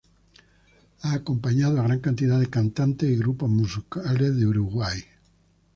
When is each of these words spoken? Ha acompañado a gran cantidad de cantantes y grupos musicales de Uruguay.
Ha 1.03 1.13
acompañado 1.13 1.79
a 1.79 1.83
gran 1.83 1.99
cantidad 1.99 2.39
de 2.39 2.49
cantantes 2.49 3.07
y 3.07 3.17
grupos 3.17 3.51
musicales 3.51 4.35
de 4.35 4.47
Uruguay. 4.47 4.99